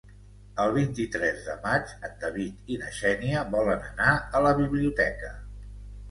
El 0.61 0.71
vint-i-tres 0.75 1.41
de 1.49 1.57
maig 1.65 1.91
en 2.07 2.15
David 2.23 2.71
i 2.75 2.77
na 2.83 2.89
Xènia 2.99 3.43
volen 3.57 3.83
anar 3.89 4.15
a 4.39 4.41
la 4.47 4.55
biblioteca. 4.61 5.31